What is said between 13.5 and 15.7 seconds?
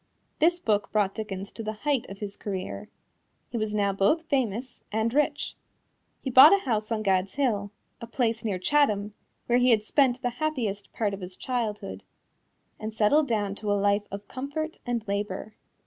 to a life of comfort and labor.